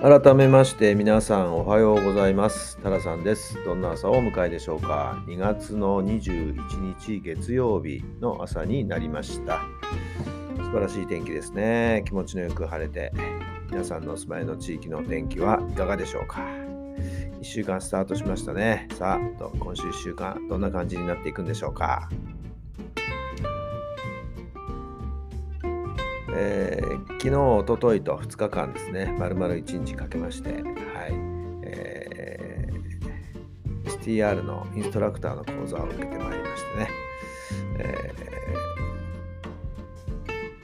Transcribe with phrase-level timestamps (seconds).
[0.00, 2.78] 改めまして皆さんおはようございます。
[2.82, 3.56] タラさんです。
[3.64, 5.22] どんな朝をお迎えでしょうか。
[5.26, 9.62] 2月の21日月曜日の朝になりました。
[10.58, 12.02] 素晴らしい天気ですね。
[12.06, 13.10] 気持ちのよく晴れて
[13.70, 16.42] 皆さんのお住まいの地域の天気はいかがでしょうか。
[17.40, 18.88] 1週間スタートしましたね。
[18.92, 22.10] さあ今週1週間どんな感じになっていくんでしょうか。
[26.38, 30.62] えー、昨日、おとといと2日間ですね、丸々1日かけまして、はい。
[31.62, 36.90] えー、STR のインストラクターの講座を受けてまいりましてね、
[37.78, 38.14] え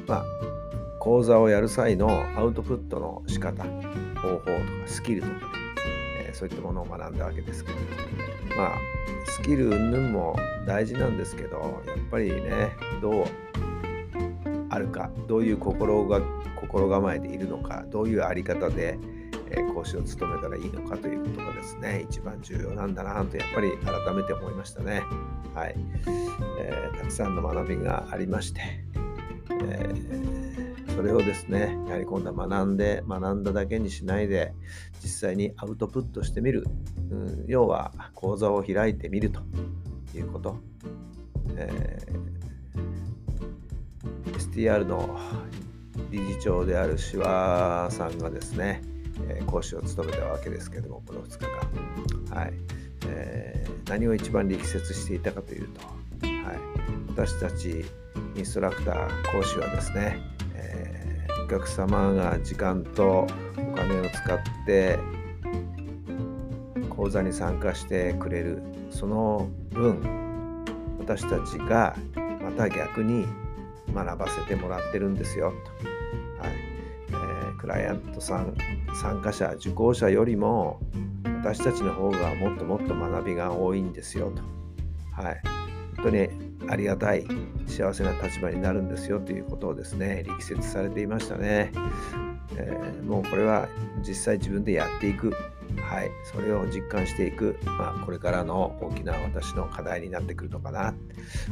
[0.05, 0.25] ー、まあ、
[1.01, 3.71] 講座をやる際のアウトプットの仕方、方
[4.29, 4.53] 法とか
[4.85, 5.41] スキルとかね、
[6.27, 7.79] えー、そういったものを学んだわけですけど、
[8.59, 8.79] まあ、
[9.27, 13.25] スキル云々も大事なんですけど、やっぱりね、どう
[14.73, 16.21] あるかどういう心が
[16.57, 18.99] 心構えでいるのかどういうあり方で、
[19.51, 25.03] えー、講師を務めたらいいのかということがですね一番重要なんだなとやっぱり改めて思いましたね。
[25.55, 25.75] はい、
[26.59, 28.61] えー、たくさんの学びがありまして、
[29.51, 34.55] えー、それをですねやはり今度は学んで学んだだけにしないで
[35.03, 36.65] 実際にアウトプットしてみる、
[37.11, 39.43] うん、要は講座を開いてみると
[40.15, 40.57] いうこと。
[41.57, 42.52] えー
[44.53, 45.19] STR の
[46.11, 48.83] 理事長であるシワさんがですね、
[49.29, 51.39] えー、講師を務めたわけですけども、この2日
[52.31, 52.37] 間。
[52.37, 52.53] はい
[53.07, 55.81] えー、何を一番力説していたかというと、
[56.27, 56.59] はい、
[57.09, 57.85] 私たち
[58.37, 60.19] インストラクター、講師はですね、
[60.55, 63.27] えー、お客様が時間と
[63.57, 64.99] お金を使って
[66.91, 70.65] 講座に参加してくれる、その分、
[70.99, 71.97] 私たちが
[72.43, 73.27] また逆に
[73.95, 75.53] 学ばせてもらってるんですよ。
[76.39, 76.73] と、はい。
[77.11, 78.57] えー、クライアントさん
[78.95, 80.81] 参加者受講者よりも
[81.43, 84.43] 私たちの方がもっともっと学びが多いんですよと、
[85.21, 85.41] はい、
[85.97, 86.29] 本当に
[86.69, 87.27] ありがたい
[87.67, 91.73] 幸せな立場になるんですよということをですね力説されていましたね、
[92.57, 93.69] えー、もうこれは
[94.07, 95.33] 実際自分でやっていく。
[95.81, 100.95] はい、それを実感していく、まあ、これからの大きな私の課題になってくるのかな。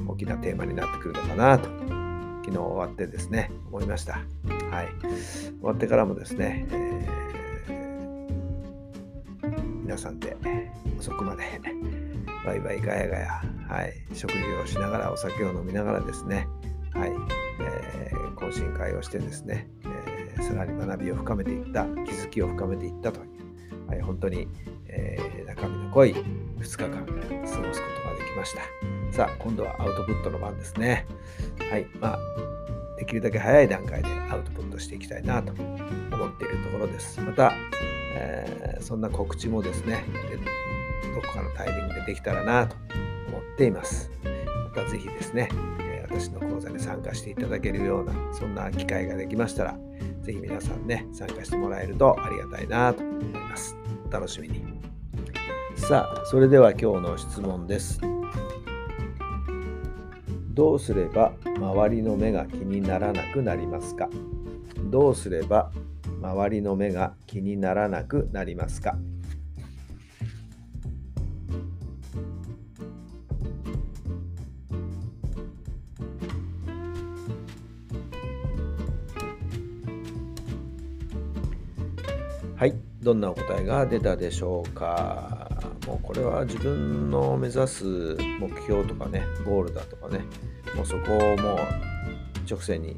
[0.06, 2.09] 大きなテーマになってくるのかなと。
[2.50, 4.14] 昨日終わってですね、思いました。
[4.70, 4.88] はい。
[5.00, 10.36] 終わってからもですね、えー、皆さんで
[10.98, 11.44] 遅くまで、
[12.44, 16.48] バイバイガヤガヤ、はい、食事をしながら、お酒を飲みながらですね、
[16.92, 17.12] はい、
[17.60, 24.48] えー、懇親会をしてですね、えー、さらに学びを深めていった、気づきを深めていったという、はい、本当に、
[24.88, 26.14] えー、中身の濃い
[26.58, 28.99] 2日間過ごすことができました。
[29.12, 31.06] さあ、今度はアウトプットの番ですね。
[31.70, 31.86] はい。
[32.00, 32.18] まあ、
[32.96, 37.20] できるだけ早い段階でアウトプットしていきたいなと思っているところです。
[37.20, 37.52] また、
[38.14, 40.04] えー、そんな告知もですね、
[41.14, 42.76] どこかのタイミングでできたらなと
[43.28, 44.10] 思っています。
[44.74, 45.48] またぜひですね、
[45.80, 49.76] え私の講座に参加していただけるような、そんな機会ができましたら、
[50.22, 53.76] ぜひ皆さんね、参加してもらえるとありがたいなと思います。
[54.08, 54.62] お楽しみに。
[55.74, 58.00] さあ、それでは今日の質問です。
[60.50, 64.08] どうすれば周りの目が気にならなくなりますか？
[64.90, 65.70] どうすれば
[66.20, 68.98] 周りの目が気にならなくなりますか？
[82.56, 85.69] はい、どんなお答えが出たでしょうか？
[85.90, 87.84] もうこれは自分の目指す
[88.38, 90.20] 目標とかね、ゴールだとかね、
[90.76, 91.58] もうそこをもう
[92.48, 92.94] 直線に、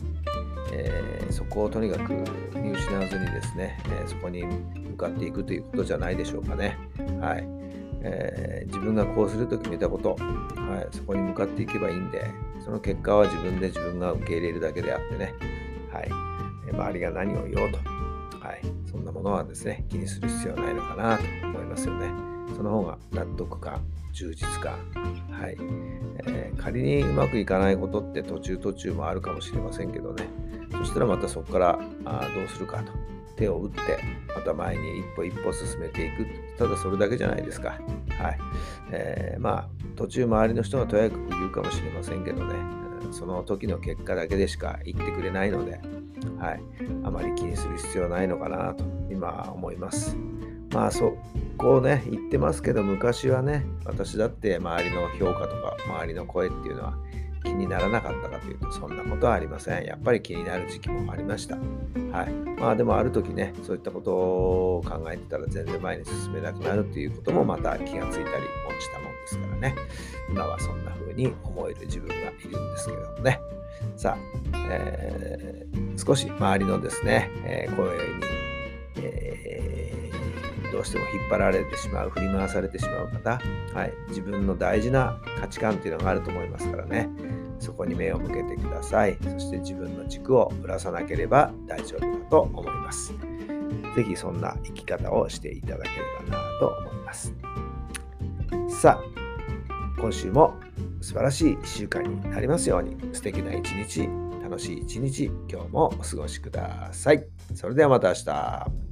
[0.74, 2.12] えー、そこをとにかく
[2.54, 6.76] 見失わずにですね、えー、そこに向かっていくということじゃないでしょうかね。
[7.18, 7.48] はい。
[8.04, 12.30] えー、自分がこうすると決めたこと、はい、そこに向かっていけばいいんで、
[12.62, 15.32] その結果は自分で自分が受け入れるだけであってね、
[15.90, 16.10] はい、
[16.70, 17.78] 周りが何を言おうと、
[18.38, 18.60] はい、
[18.90, 22.31] そんなものはですね、気にする必要はないのかなと思いますよね。
[22.54, 23.82] その方が納得感
[24.12, 24.72] 充実感
[25.30, 25.56] はい、
[26.26, 30.28] えー、仮にうまくいかないことって途中途中もあるかもしれませんけどね。
[30.72, 32.92] そしたらまたそこからあどうするかと。
[33.36, 33.80] 手を打って
[34.34, 36.26] また前に一歩一歩進めていく。
[36.58, 37.70] ただそれだけじゃないですか。
[37.70, 38.38] はい、
[38.90, 42.54] えー、まあ途中周りの人がとやかく言うかもしれませんけどね。
[43.10, 45.80] その時の結果だけでしか言ってくれないので、
[46.38, 46.62] はい、
[47.04, 50.16] あまり気にする必要はないのかなと今思います。
[50.72, 51.16] まあそ
[51.58, 56.94] こをね言ってますけど昔はね私だって周りの評価とか周りの声っていうのは
[57.44, 59.84] 気にならなかったかというとそんなことはありません。
[59.84, 61.56] やっぱり気になる時期もありました。
[61.56, 61.62] は
[62.24, 62.32] い。
[62.58, 69.74] まあでもある時ねそういったことを考えてたら全然前に進めなくなるということもまた気がついたりもしたもんですからね。
[70.30, 73.40] 今はそんな風に思える自分がいるんですけどもね。
[73.96, 78.02] さあ、えー、少し周りのですね、えー、声に、
[78.96, 79.81] えー
[80.72, 83.40] どうしても引っ張られてしまう振り回されてしまう方、
[83.74, 87.10] はい、自分の大事な価値観っていうのがあると思いますからね。
[87.60, 89.16] そこに目を向けてください。
[89.22, 93.12] そして自分の軸をぶらさなければ大丈夫だと思います。
[93.94, 95.96] 是非そんな生き方をしていただけれ
[96.30, 97.34] ばなと思います。
[98.68, 100.54] さあ今週も
[101.00, 102.96] 素晴らしい1週間になりますように。
[103.12, 104.08] 素敵な一日
[104.42, 107.24] 楽しい一日今日もお過ごしください。
[107.54, 108.91] それではまた明日。